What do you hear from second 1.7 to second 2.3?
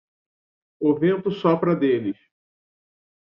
deles